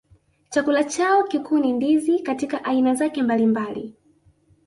[0.49, 3.95] Chakula chao kikuu ni ndizi katika aina zake mbalimbali